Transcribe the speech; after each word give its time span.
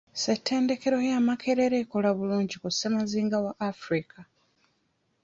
Ssettendekero 0.15 0.97
ya 1.09 1.17
Makerere 1.27 1.75
ekola 1.83 2.09
bulungi 2.17 2.55
ku 2.61 2.69
ssemazinga 2.73 3.37
wa 3.45 3.53
Africa. 3.71 4.19